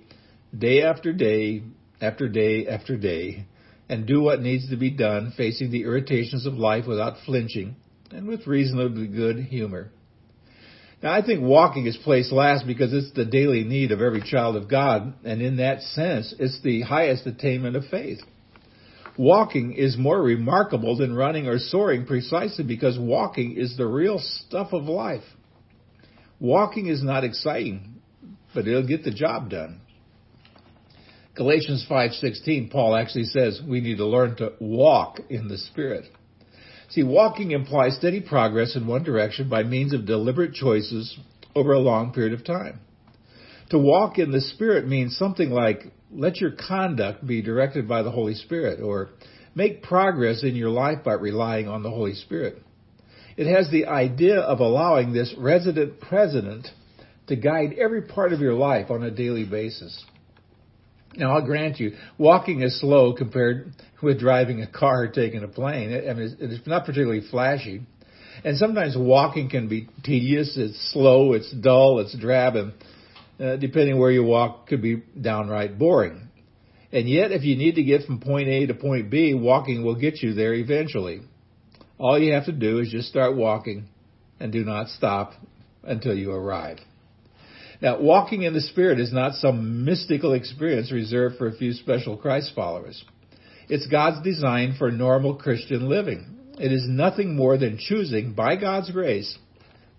day 0.57 0.83
after 0.83 1.13
day, 1.13 1.63
after 2.01 2.29
day 2.29 2.67
after 2.69 2.97
day, 2.97 3.47
and 3.89 4.07
do 4.07 4.21
what 4.21 4.41
needs 4.41 4.71
to 4.71 4.77
be 4.77 4.91
done, 4.91 5.33
facing 5.37 5.71
the 5.71 5.83
irritations 5.83 6.47
of 6.47 6.55
life 6.55 6.87
without 6.87 7.17
flinching 7.27 7.77
and 8.11 8.29
with 8.29 8.47
reasonably 8.47 9.09
good 9.09 9.39
humor. 9.39 9.91
Now, 11.03 11.13
I 11.13 11.23
think 11.23 11.43
walking 11.43 11.87
is 11.87 11.97
placed 12.05 12.31
last 12.31 12.65
because 12.65 12.93
it's 12.93 13.13
the 13.13 13.25
daily 13.25 13.65
need 13.65 13.91
of 13.91 14.01
every 14.01 14.23
child 14.23 14.55
of 14.55 14.71
God, 14.71 15.15
and 15.25 15.43
in 15.43 15.57
that 15.57 15.83
sense, 15.83 16.33
it's 16.39 16.61
the 16.63 16.83
highest 16.83 17.27
attainment 17.27 17.75
of 17.75 17.87
faith. 17.87 18.21
Walking 19.19 19.75
is 19.75 19.97
more 19.99 20.21
remarkable 20.23 20.97
than 20.97 21.15
running 21.15 21.47
or 21.47 21.59
soaring 21.59 22.07
precisely 22.07 22.65
because 22.65 22.99
walking 22.99 23.57
is 23.57 23.77
the 23.77 23.87
real 23.87 24.19
stuff 24.19 24.73
of 24.73 24.85
life. 24.85 25.25
Walking 26.41 26.87
is 26.87 27.03
not 27.03 27.23
exciting, 27.23 28.01
but 28.55 28.67
it'll 28.67 28.87
get 28.87 29.05
the 29.05 29.11
job 29.11 29.51
done. 29.51 29.81
Galatians 31.35 31.87
5:16 31.89 32.71
Paul 32.71 32.95
actually 32.97 33.25
says 33.25 33.61
we 33.67 33.81
need 33.81 33.99
to 33.99 34.07
learn 34.07 34.37
to 34.37 34.53
walk 34.61 35.21
in 35.31 35.49
the 35.49 35.59
spirit. 35.59 36.05
See, 36.91 37.03
walking 37.03 37.53
implies 37.53 37.97
steady 37.97 38.21
progress 38.21 38.77
in 38.77 38.87
one 38.87 39.03
direction 39.03 39.49
by 39.49 39.63
means 39.63 39.95
of 39.95 40.05
deliberate 40.05 40.53
choices 40.53 41.19
over 41.55 41.73
a 41.73 41.79
long 41.79 42.13
period 42.13 42.35
of 42.35 42.45
time. 42.45 42.81
To 43.73 43.79
walk 43.79 44.19
in 44.19 44.33
the 44.33 44.43
Spirit 44.43 44.87
means 44.87 45.17
something 45.17 45.49
like 45.49 45.93
let 46.11 46.43
your 46.43 46.51
conduct 46.51 47.27
be 47.27 47.41
directed 47.41 47.89
by 47.89 48.03
the 48.03 48.11
Holy 48.11 48.35
Spirit 48.35 48.83
or 48.83 49.09
make 49.55 49.83
progress 49.83 50.43
in 50.43 50.57
your 50.57 50.69
life 50.69 51.03
by 51.03 51.15
relying 51.15 51.69
on 51.69 51.83
the 51.83 51.89
Holy 51.89 52.13
Spirit. 52.13 52.63
It 53.39 53.51
has 53.51 53.71
the 53.71 53.87
idea 53.87 54.41
of 54.41 54.61
allowing 54.61 55.15
this 55.15 55.35
resident 55.39 56.03
president 56.03 56.69
to 57.29 57.37
guide 57.37 57.73
every 57.81 58.03
part 58.03 58.35
of 58.35 58.41
your 58.41 58.53
life 58.53 58.91
on 58.91 59.03
a 59.05 59.11
daily 59.11 59.47
basis. 59.47 60.05
Now, 61.17 61.37
I'll 61.37 61.47
grant 61.47 61.81
you, 61.81 61.93
walking 62.19 62.61
is 62.61 62.79
slow 62.79 63.15
compared 63.15 63.73
with 64.03 64.21
driving 64.21 64.61
a 64.61 64.67
car 64.67 65.05
or 65.05 65.09
taking 65.09 65.45
a 65.45 65.49
plane. 65.49 65.95
I 65.95 66.13
mean, 66.13 66.37
it's 66.39 66.67
not 66.67 66.85
particularly 66.85 67.23
flashy. 67.31 67.81
And 68.45 68.59
sometimes 68.59 68.99
walking 68.99 69.49
can 69.49 69.69
be 69.69 69.89
tedious, 70.05 70.59
it's 70.59 70.93
slow, 70.93 71.33
it's 71.33 71.51
dull, 71.53 72.01
it's 72.01 72.15
drab, 72.19 72.57
and 72.57 72.75
uh, 73.43 73.57
depending 73.57 73.99
where 73.99 74.11
you 74.11 74.23
walk, 74.23 74.69
could 74.69 74.81
be 74.81 75.03
downright 75.21 75.79
boring. 75.79 76.29
And 76.93 77.09
yet, 77.09 77.33
if 77.33 77.43
you 77.43 77.57
need 77.57 77.75
to 77.77 77.83
get 77.83 78.05
from 78.05 78.21
point 78.21 78.49
A 78.49 78.67
to 78.67 78.75
point 78.75 79.11
B, 79.11 79.35
walking 79.35 79.83
will 79.83 79.97
get 79.97 80.23
you 80.23 80.35
there 80.35 80.55
eventually. 80.55 81.23
All 81.99 82.19
you 82.19 82.35
have 82.35 82.47
to 82.47 82.53
do 82.53 82.79
is 82.79 82.91
just 82.91 83.09
start 83.09 83.35
walking 83.35 83.89
and 84.39 84.53
do 84.53 84.65
not 84.65 84.89
stop 84.89 85.33
until 85.83 86.17
you 86.17 86.33
arrive. 86.33 86.79
Now, 87.81 88.01
walking 88.01 88.43
in 88.43 88.55
the 88.55 88.61
Spirit 88.61 89.01
is 89.01 89.13
not 89.13 89.35
some 89.35 89.85
mystical 89.85 90.35
experience 90.35 90.93
reserved 90.93 91.37
for 91.37 91.49
a 91.49 91.57
few 91.57 91.73
special 91.73 92.17
Christ 92.17 92.53
followers. 92.55 93.05
It's 93.69 93.89
God's 93.89 94.23
design 94.23 94.77
for 94.79 94.93
normal 94.93 95.35
Christian 95.35 95.89
living. 95.89 96.39
It 96.59 96.71
is 96.71 96.85
nothing 96.87 97.35
more 97.35 97.57
than 97.59 97.79
choosing, 97.79 98.35
by 98.35 98.57
God's 98.57 98.91
grace, 98.91 99.37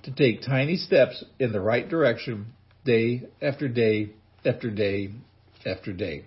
to 0.03 0.11
take 0.11 0.43
tiny 0.43 0.77
steps 0.77 1.25
in 1.39 1.51
the 1.51 1.59
right 1.59 1.89
direction 1.89 2.53
day 2.85 3.23
after 3.41 3.67
day 3.67 4.11
after 4.45 4.69
day 4.69 5.11
after 5.65 5.93
day. 5.93 6.25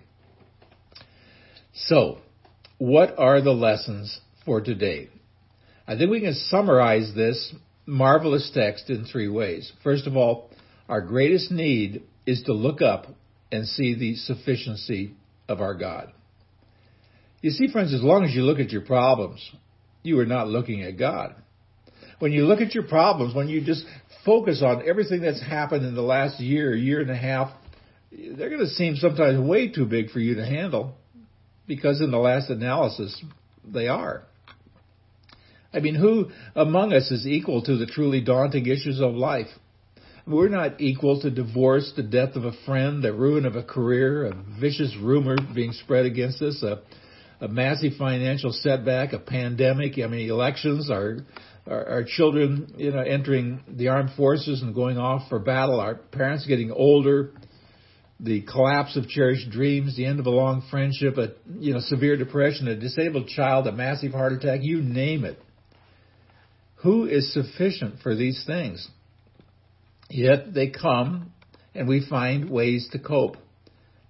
So, 1.73 2.19
what 2.77 3.17
are 3.17 3.41
the 3.41 3.51
lessons 3.51 4.19
for 4.45 4.61
today? 4.61 5.09
I 5.87 5.97
think 5.97 6.09
we 6.09 6.21
can 6.21 6.33
summarize 6.33 7.13
this 7.15 7.53
marvelous 7.85 8.51
text 8.53 8.89
in 8.89 9.05
three 9.05 9.29
ways. 9.29 9.71
First 9.83 10.07
of 10.07 10.17
all, 10.17 10.49
our 10.89 11.01
greatest 11.01 11.51
need 11.51 12.03
is 12.25 12.43
to 12.43 12.53
look 12.53 12.81
up 12.81 13.07
and 13.51 13.65
see 13.65 13.95
the 13.95 14.15
sufficiency 14.15 15.13
of 15.47 15.61
our 15.61 15.73
God. 15.73 16.11
You 17.41 17.51
see, 17.51 17.71
friends, 17.71 17.93
as 17.93 18.01
long 18.01 18.25
as 18.25 18.33
you 18.33 18.41
look 18.41 18.59
at 18.59 18.71
your 18.71 18.81
problems, 18.81 19.39
you 20.03 20.19
are 20.19 20.25
not 20.25 20.47
looking 20.47 20.83
at 20.83 20.97
God. 20.97 21.35
When 22.19 22.31
you 22.31 22.45
look 22.45 22.61
at 22.61 22.73
your 22.73 22.83
problems, 22.83 23.35
when 23.35 23.47
you 23.47 23.63
just 23.63 23.85
focus 24.27 24.61
on 24.61 24.87
everything 24.87 25.21
that's 25.21 25.41
happened 25.41 25.85
in 25.85 25.95
the 25.95 26.01
last 26.01 26.39
year, 26.41 26.75
year 26.75 26.99
and 26.99 27.09
a 27.09 27.15
half, 27.15 27.49
they're 28.11 28.49
going 28.49 28.59
to 28.59 28.67
seem 28.67 28.97
sometimes 28.97 29.39
way 29.39 29.69
too 29.69 29.85
big 29.85 30.11
for 30.11 30.19
you 30.19 30.35
to 30.35 30.45
handle 30.45 30.95
because 31.65 32.01
in 32.01 32.11
the 32.11 32.17
last 32.17 32.49
analysis, 32.49 33.23
they 33.65 33.87
are. 33.87 34.23
I 35.73 35.79
mean, 35.79 35.95
who 35.95 36.31
among 36.55 36.91
us 36.93 37.09
is 37.09 37.25
equal 37.25 37.61
to 37.63 37.77
the 37.77 37.85
truly 37.85 38.21
daunting 38.21 38.65
issues 38.65 38.99
of 38.99 39.13
life? 39.13 39.47
We're 40.25 40.49
not 40.49 40.81
equal 40.81 41.21
to 41.21 41.31
divorce, 41.31 41.93
the 41.95 42.03
death 42.03 42.35
of 42.35 42.43
a 42.43 42.51
friend, 42.65 43.01
the 43.01 43.13
ruin 43.13 43.45
of 43.45 43.55
a 43.55 43.63
career, 43.63 44.25
a 44.25 44.33
vicious 44.59 44.93
rumor 45.01 45.37
being 45.55 45.71
spread 45.71 46.05
against 46.05 46.41
us, 46.41 46.61
a, 46.63 46.81
a 47.39 47.47
massive 47.47 47.93
financial 47.97 48.51
setback, 48.51 49.13
a 49.13 49.19
pandemic. 49.19 49.93
I 50.03 50.07
mean, 50.07 50.29
elections, 50.29 50.89
our, 50.91 51.19
our 51.69 51.87
our 51.89 52.03
children, 52.03 52.73
you 52.77 52.91
know, 52.91 53.01
entering 53.01 53.61
the 53.67 53.89
armed 53.89 54.11
forces 54.15 54.61
and 54.61 54.73
going 54.73 54.97
off 54.97 55.29
for 55.29 55.39
battle, 55.39 55.79
our 55.79 55.95
parents 55.95 56.45
getting 56.45 56.71
older, 56.71 57.31
the 58.19 58.41
collapse 58.41 58.95
of 58.97 59.07
cherished 59.07 59.49
dreams, 59.49 59.95
the 59.95 60.05
end 60.05 60.19
of 60.19 60.25
a 60.25 60.31
long 60.31 60.63
friendship, 60.71 61.17
a 61.17 61.33
you 61.59 61.73
know 61.73 61.79
severe 61.79 62.17
depression, 62.17 62.67
a 62.67 62.75
disabled 62.75 63.27
child, 63.27 63.67
a 63.67 63.71
massive 63.71 64.11
heart 64.11 64.33
attack, 64.33 64.61
you 64.63 64.81
name 64.81 65.25
it. 65.25 65.39
Who 66.77 67.05
is 67.05 67.33
sufficient 67.33 68.01
for 68.01 68.15
these 68.15 68.43
things? 68.45 68.87
Yet 70.09 70.53
they 70.53 70.69
come 70.69 71.31
and 71.73 71.87
we 71.87 72.05
find 72.07 72.49
ways 72.49 72.87
to 72.91 72.99
cope. 72.99 73.37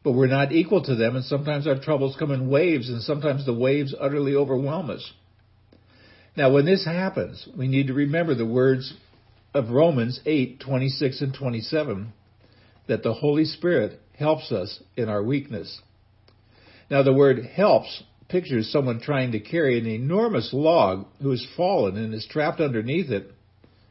But 0.04 0.14
we're 0.14 0.28
not 0.28 0.54
equal 0.54 0.84
to 0.84 0.96
them, 0.96 1.18
and 1.18 1.26
sometimes 1.26 1.68
our 1.68 1.80
troubles 1.80 2.16
come 2.18 2.32
in 2.32 2.50
waves, 2.50 2.88
and 2.88 3.02
sometimes 3.02 3.46
the 3.46 3.54
waves 3.54 3.94
utterly 4.00 4.36
overwhelm 4.36 4.90
us. 4.90 5.12
Now, 6.38 6.52
when 6.52 6.66
this 6.66 6.86
happens, 6.86 7.48
we 7.58 7.68
need 7.68 7.88
to 7.88 7.96
remember 7.96 8.36
the 8.36 8.46
words 8.46 8.94
of 9.56 9.72
Romans 9.72 10.20
8 10.24 10.60
26 10.60 11.22
and 11.22 11.34
27 11.34 12.14
that 12.88 13.02
the 13.02 13.16
Holy 13.16 13.44
Spirit 13.44 14.00
helps 14.16 14.52
us 14.52 14.84
in 14.96 15.10
our 15.10 15.24
weakness. 15.24 15.82
Now, 16.92 17.02
the 17.02 17.12
word 17.12 17.44
helps 17.44 18.04
pictures 18.30 18.72
someone 18.72 19.02
trying 19.02 19.32
to 19.32 19.40
carry 19.40 19.80
an 19.80 19.88
enormous 19.88 20.52
log 20.54 21.08
who 21.24 21.32
has 21.32 21.44
fallen 21.58 21.98
and 21.98 22.14
is 22.14 22.28
trapped 22.30 22.62
underneath 22.62 23.10
it 23.10 23.32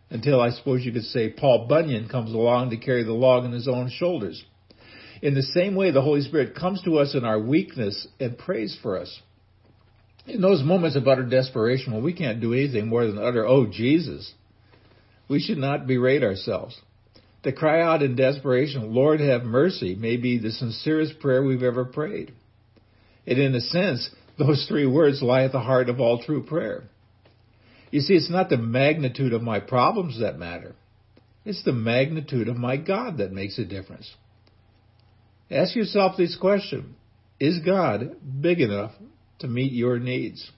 until 0.08 0.40
I 0.40 0.50
suppose 0.50 0.84
you 0.84 0.92
could 0.92 1.02
say 1.02 1.30
Paul 1.30 1.66
Bunyan 1.66 2.08
comes 2.08 2.32
along 2.32 2.70
to 2.70 2.76
carry 2.76 3.02
the 3.02 3.12
log 3.12 3.42
on 3.42 3.50
his 3.50 3.66
own 3.66 3.90
shoulders. 3.90 4.44
In 5.20 5.34
the 5.34 5.42
same 5.42 5.74
way, 5.74 5.90
the 5.90 6.00
Holy 6.00 6.20
Spirit 6.20 6.54
comes 6.54 6.80
to 6.82 6.98
us 6.98 7.16
in 7.16 7.24
our 7.24 7.40
weakness 7.40 8.06
and 8.20 8.38
prays 8.38 8.78
for 8.80 9.00
us. 9.00 9.20
In 10.26 10.40
those 10.40 10.62
moments 10.62 10.96
of 10.96 11.06
utter 11.06 11.24
desperation 11.24 11.92
when 11.92 12.02
we 12.02 12.12
can't 12.12 12.40
do 12.40 12.52
anything 12.52 12.88
more 12.88 13.06
than 13.06 13.18
utter, 13.18 13.46
oh, 13.46 13.66
Jesus, 13.66 14.32
we 15.28 15.40
should 15.40 15.58
not 15.58 15.86
berate 15.86 16.24
ourselves. 16.24 16.80
To 17.44 17.52
cry 17.52 17.80
out 17.80 18.02
in 18.02 18.16
desperation, 18.16 18.92
Lord, 18.92 19.20
have 19.20 19.44
mercy, 19.44 19.94
may 19.94 20.16
be 20.16 20.38
the 20.38 20.50
sincerest 20.50 21.20
prayer 21.20 21.44
we've 21.44 21.62
ever 21.62 21.84
prayed. 21.84 22.32
And 23.24 23.38
in 23.38 23.54
a 23.54 23.60
sense, 23.60 24.10
those 24.36 24.66
three 24.66 24.86
words 24.86 25.22
lie 25.22 25.44
at 25.44 25.52
the 25.52 25.60
heart 25.60 25.88
of 25.88 26.00
all 26.00 26.22
true 26.22 26.42
prayer. 26.42 26.84
You 27.92 28.00
see, 28.00 28.14
it's 28.14 28.30
not 28.30 28.48
the 28.48 28.56
magnitude 28.56 29.32
of 29.32 29.42
my 29.42 29.60
problems 29.60 30.18
that 30.20 30.38
matter. 30.38 30.74
It's 31.44 31.62
the 31.62 31.72
magnitude 31.72 32.48
of 32.48 32.56
my 32.56 32.76
God 32.76 33.18
that 33.18 33.30
makes 33.30 33.58
a 33.58 33.64
difference. 33.64 34.12
Ask 35.48 35.76
yourself 35.76 36.16
this 36.16 36.36
question. 36.36 36.96
Is 37.38 37.60
God 37.60 38.16
big 38.40 38.60
enough 38.60 38.92
to 39.40 39.48
meet 39.48 39.72
your 39.72 39.98
needs? 39.98 40.50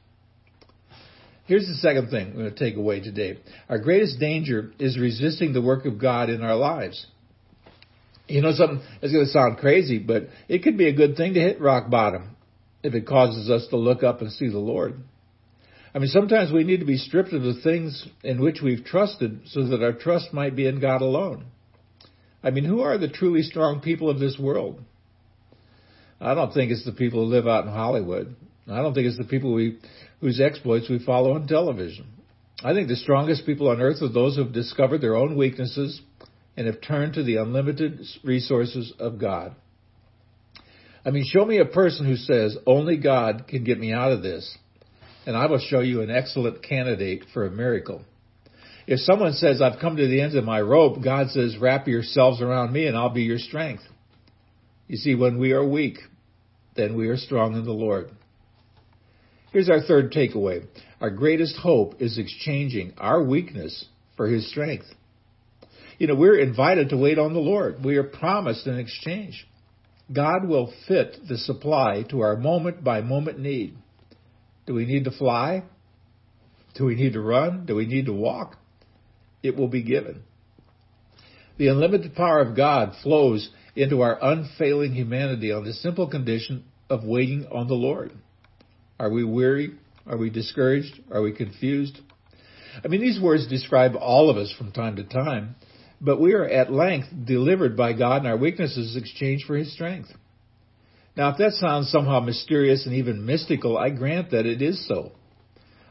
Here's 1.47 1.67
the 1.67 1.75
second 1.75 2.11
thing 2.11 2.35
we're 2.35 2.43
going 2.43 2.55
to 2.55 2.59
take 2.59 2.77
away 2.77 3.01
today. 3.01 3.39
Our 3.69 3.79
greatest 3.79 4.21
danger 4.21 4.73
is 4.79 4.99
resisting 4.99 5.53
the 5.53 5.63
work 5.63 5.87
of 5.87 5.99
God 5.99 6.29
in 6.29 6.43
our 6.43 6.57
lives. 6.57 7.07
You 8.29 8.43
know 8.43 8.53
something 8.53 8.83
that's 9.01 9.13
going 9.13 9.25
to 9.25 9.31
sound 9.33 9.57
crazy, 9.57 9.99
but 9.99 10.29
it 10.49 10.63
could 10.63 10.77
be 10.77 10.89
a 10.89 10.93
good 10.93 11.17
thing 11.17 11.33
to 11.35 11.41
hit 11.41 11.61
rock 11.61 11.89
bottom 11.89 12.37
if 12.83 12.95
it 12.95 13.07
causes 13.07 13.49
us 13.49 13.67
to 13.71 13.77
look 13.77 14.03
up 14.03 14.21
and 14.21 14.31
see 14.31 14.49
the 14.49 14.59
Lord. 14.59 15.01
I 15.95 15.99
mean, 15.99 16.09
sometimes 16.09 16.53
we 16.53 16.65
need 16.65 16.81
to 16.81 16.87
be 16.87 16.99
stripped 16.99 17.33
of 17.33 17.43
the 17.43 17.61
things 17.63 18.07
in 18.23 18.43
which 18.43 18.61
we've 18.63 18.85
trusted 18.85 19.41
so 19.47 19.67
that 19.69 19.83
our 19.83 19.95
trust 19.95 20.35
might 20.35 20.55
be 20.55 20.67
in 20.67 20.81
God 20.81 21.01
alone. 21.01 21.47
I 22.43 22.51
mean, 22.51 22.65
who 22.65 22.83
are 22.83 22.99
the 22.99 23.09
truly 23.09 23.43
strong 23.43 23.81
people 23.81 24.11
of 24.11 24.19
this 24.19 24.39
world? 24.39 24.81
I 26.21 26.35
don't 26.35 26.53
think 26.53 26.71
it's 26.71 26.85
the 26.85 26.93
people 26.93 27.25
who 27.25 27.31
live 27.31 27.49
out 27.49 27.65
in 27.65 27.73
Hollywood. 27.73 28.37
I 28.71 28.83
don't 28.83 28.95
think 28.95 29.07
it's 29.07 29.19
the 29.19 29.25
people 29.25 29.55
we, 29.55 29.79
whose 30.21 30.41
exploits 30.41 30.89
we 30.89 31.05
follow 31.05 31.35
on 31.35 31.47
television. 31.47 32.07
I 32.63 32.75
think 32.75 32.89
the 32.89 32.97
strongest 32.97 33.47
people 33.47 33.69
on 33.69 33.81
earth 33.81 34.03
are 34.03 34.09
those 34.09 34.37
who 34.37 34.45
have 34.45 34.53
discovered 34.53 35.01
their 35.01 35.17
own 35.17 35.37
weaknesses 35.37 36.01
and 36.57 36.67
have 36.67 36.81
turned 36.81 37.15
to 37.15 37.23
the 37.23 37.37
unlimited 37.37 38.01
resources 38.25 38.93
of 38.99 39.21
God. 39.21 39.55
I 41.05 41.11
mean, 41.11 41.25
show 41.25 41.45
me 41.45 41.59
a 41.59 41.65
person 41.65 42.05
who 42.05 42.17
says, 42.17 42.57
only 42.67 42.99
God 42.99 43.45
can 43.49 43.65
get 43.65 43.79
me 43.79 43.93
out 43.93 44.13
of 44.13 44.23
this 44.23 44.59
and 45.29 45.37
I 45.37 45.45
will 45.45 45.59
show 45.59 45.81
you 45.81 46.01
an 46.01 46.11
excellent 46.11 46.63
candidate 46.63 47.27
for 47.35 47.45
a 47.45 47.51
miracle. 47.51 48.03
If 48.87 49.01
someone 49.01 49.35
says, 49.35 49.61
I've 49.61 49.79
come 49.79 49.97
to 49.97 50.09
the 50.09 50.23
end 50.23 50.35
of 50.35 50.45
my 50.45 50.59
rope, 50.63 51.05
God 51.05 51.29
says, 51.29 51.59
wrap 51.59 51.87
yourselves 51.87 52.41
around 52.41 52.73
me 52.73 52.87
and 52.87 52.97
I'll 52.97 53.11
be 53.11 53.25
your 53.25 53.39
strength. 53.39 53.83
You 54.87 54.97
see, 54.97 55.15
when 55.15 55.39
we 55.39 55.53
are 55.53 55.63
weak, 55.63 55.99
then 56.77 56.97
we 56.97 57.09
are 57.09 57.19
strong 57.19 57.55
in 57.57 57.67
the 57.67 57.73
Lord. 57.73 58.11
Here's 59.53 59.71
our 59.71 59.81
third 59.81 60.13
takeaway. 60.13 60.67
Our 61.01 61.11
greatest 61.11 61.57
hope 61.57 62.01
is 62.01 62.19
exchanging 62.19 62.95
our 62.99 63.23
weakness 63.23 63.87
for 64.17 64.27
His 64.29 64.51
strength. 64.51 64.87
You 65.99 66.07
know, 66.07 66.15
we're 66.15 66.39
invited 66.39 66.91
to 66.91 66.97
wait 66.97 67.19
on 67.19 67.33
the 67.33 67.41
Lord. 67.41 67.85
We 67.85 67.97
are 67.97 68.05
promised 68.05 68.67
an 68.67 68.79
exchange. 68.79 69.47
God 70.13 70.47
will 70.47 70.73
fit 70.87 71.19
the 71.29 71.39
supply 71.39 72.05
to 72.11 72.21
our 72.21 72.37
moment 72.37 72.85
by 72.85 73.01
moment 73.01 73.39
need. 73.39 73.77
Do 74.67 74.75
we 74.75 74.87
need 74.87 75.05
to 75.05 75.11
fly? 75.11 75.65
Do 76.75 76.85
we 76.85 76.95
need 76.95 77.15
to 77.15 77.21
run? 77.21 77.67
Do 77.67 77.75
we 77.75 77.87
need 77.87 78.07
to 78.07 78.13
walk? 78.13 78.57
It 79.43 79.57
will 79.57 79.69
be 79.69 79.83
given. 79.83 80.23
The 81.57 81.69
unlimited 81.69 82.15
power 82.15 82.41
of 82.41 82.57
God 82.57 82.93
flows 83.03 83.51
into 83.75 84.03
our 84.03 84.19
unfailing 84.21 84.93
humanity 84.93 85.53
on 85.53 85.65
the 85.65 85.73
simple 85.73 86.09
condition 86.09 86.65
of 86.89 87.03
waiting 87.03 87.47
on 87.51 87.67
the 87.67 87.75
Lord. 87.75 88.13
Are 88.99 89.11
we 89.11 89.25
weary? 89.25 89.73
Are 90.07 90.17
we 90.17 90.31
discouraged? 90.31 91.01
Are 91.13 91.23
we 91.23 91.33
confused? 91.33 91.99
I 92.85 92.89
mean, 92.89 93.01
these 93.01 93.21
words 93.21 93.47
describe 93.47 93.95
all 93.97 94.31
of 94.31 94.37
us 94.37 94.53
from 94.57 94.73
time 94.73 94.97
to 94.97 95.05
time, 95.05 95.57
but 96.01 96.21
we 96.21 96.35
are 96.35 96.45
at 96.45 96.73
length 96.73 97.09
delivered 97.25 97.77
by 97.77 97.93
God 97.93 98.19
and 98.19 98.27
our 98.27 98.37
weaknesses 98.37 98.97
exchanged 98.97 99.47
for 99.47 99.57
His 99.57 99.73
strength. 99.73 100.11
Now, 101.17 101.31
if 101.31 101.39
that 101.39 101.55
sounds 101.55 101.91
somehow 101.91 102.21
mysterious 102.21 102.87
and 102.87 102.95
even 102.95 103.27
mystical, 103.27 103.77
I 103.77 103.91
grant 103.91 104.31
that 104.31 104.47
it 104.47 104.63
is 104.63 104.87
so. 104.87 105.13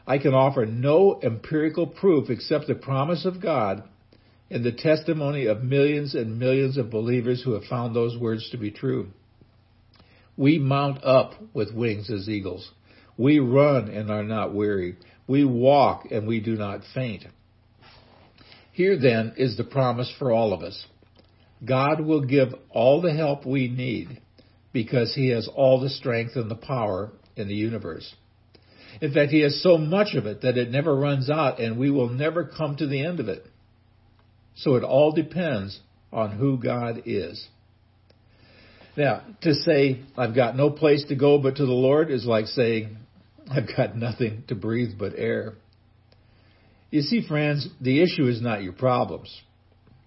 I 0.06 0.16
can 0.16 0.32
offer 0.32 0.64
no 0.64 1.20
empirical 1.22 1.86
proof 1.86 2.30
except 2.30 2.66
the 2.66 2.74
promise 2.74 3.26
of 3.26 3.42
God 3.42 3.82
and 4.50 4.64
the 4.64 4.72
testimony 4.72 5.46
of 5.46 5.62
millions 5.62 6.14
and 6.14 6.38
millions 6.38 6.78
of 6.78 6.90
believers 6.90 7.42
who 7.42 7.52
have 7.52 7.64
found 7.64 7.94
those 7.94 8.16
words 8.16 8.48
to 8.50 8.56
be 8.56 8.70
true. 8.70 9.08
We 10.36 10.58
mount 10.58 11.04
up 11.04 11.34
with 11.52 11.74
wings 11.74 12.10
as 12.10 12.28
eagles. 12.28 12.70
We 13.18 13.40
run 13.40 13.88
and 13.88 14.10
are 14.10 14.22
not 14.22 14.54
weary. 14.54 14.96
We 15.26 15.44
walk 15.44 16.06
and 16.10 16.26
we 16.26 16.40
do 16.40 16.54
not 16.54 16.80
faint. 16.94 17.24
Here 18.72 18.96
then 18.96 19.34
is 19.36 19.56
the 19.56 19.64
promise 19.64 20.10
for 20.18 20.32
all 20.32 20.52
of 20.54 20.62
us. 20.62 20.86
God 21.64 22.00
will 22.00 22.24
give 22.24 22.54
all 22.70 23.02
the 23.02 23.12
help 23.12 23.44
we 23.44 23.68
need 23.68 24.20
because 24.72 25.14
he 25.14 25.30
has 25.30 25.48
all 25.52 25.80
the 25.80 25.90
strength 25.90 26.36
and 26.36 26.48
the 26.48 26.54
power 26.54 27.10
in 27.36 27.48
the 27.48 27.54
universe. 27.54 28.14
In 29.00 29.12
fact, 29.12 29.32
he 29.32 29.40
has 29.40 29.62
so 29.62 29.78
much 29.78 30.14
of 30.14 30.26
it 30.26 30.42
that 30.42 30.56
it 30.56 30.70
never 30.70 30.94
runs 30.94 31.28
out 31.28 31.58
and 31.58 31.78
we 31.78 31.90
will 31.90 32.08
never 32.08 32.44
come 32.44 32.76
to 32.76 32.86
the 32.86 33.04
end 33.04 33.18
of 33.18 33.28
it. 33.28 33.44
So 34.54 34.76
it 34.76 34.84
all 34.84 35.12
depends 35.12 35.80
on 36.12 36.32
who 36.32 36.58
God 36.58 37.02
is. 37.04 37.46
Now, 38.96 39.22
to 39.42 39.54
say, 39.54 40.02
I've 40.16 40.34
got 40.34 40.56
no 40.56 40.70
place 40.70 41.04
to 41.08 41.14
go 41.14 41.38
but 41.38 41.56
to 41.56 41.66
the 41.66 41.72
Lord 41.72 42.10
is 42.10 42.26
like 42.26 42.46
saying, 42.46 42.96
I've 43.50 43.76
got 43.76 43.96
nothing 43.96 44.44
to 44.48 44.54
breathe 44.54 44.98
but 44.98 45.14
air. 45.16 45.54
You 46.90 47.02
see, 47.02 47.26
friends, 47.26 47.68
the 47.80 48.02
issue 48.02 48.26
is 48.26 48.40
not 48.40 48.62
your 48.62 48.72
problems. 48.72 49.34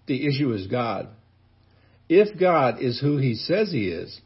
The 0.07 0.27
issue 0.27 0.51
is 0.53 0.67
God. 0.67 1.09
If 2.09 2.39
God 2.39 2.81
is 2.81 2.99
who 2.99 3.17
He 3.17 3.35
says 3.35 3.71
He 3.71 3.87
is, 3.87 4.19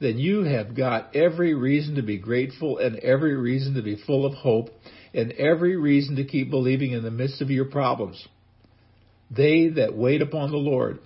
then 0.00 0.18
you 0.18 0.44
have 0.44 0.76
got 0.76 1.16
every 1.16 1.54
reason 1.54 1.96
to 1.96 2.02
be 2.02 2.18
grateful 2.18 2.78
and 2.78 2.96
every 2.96 3.36
reason 3.36 3.74
to 3.74 3.82
be 3.82 4.00
full 4.06 4.24
of 4.24 4.34
hope 4.34 4.68
and 5.12 5.32
every 5.32 5.76
reason 5.76 6.16
to 6.16 6.24
keep 6.24 6.50
believing 6.50 6.92
in 6.92 7.02
the 7.02 7.10
midst 7.10 7.42
of 7.42 7.50
your 7.50 7.64
problems. 7.64 8.26
They 9.30 9.68
that 9.70 9.96
wait 9.96 10.22
upon 10.22 10.50
the 10.50 10.56
Lord 10.56 11.00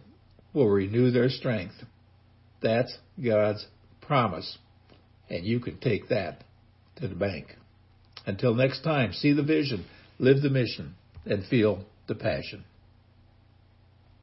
will 0.53 0.69
renew 0.69 1.11
their 1.11 1.31
strength. 1.31 1.75
That's 2.61 2.95
God's 3.23 3.67
promise. 4.01 4.59
And 5.31 5.47
you 5.47 5.61
can 5.61 5.79
take 5.79 6.11
that 6.11 6.45
to 6.97 7.09
the 7.09 7.15
bank. 7.15 7.57
Until 8.27 8.55
next 8.55 8.83
time, 8.83 9.13
see 9.13 9.33
the 9.33 9.43
vision, 9.43 9.85
live 10.19 10.43
the 10.43 10.51
mission, 10.51 10.95
and 11.25 11.45
feel 11.45 11.85
the 12.07 12.15
passion. 12.15 12.65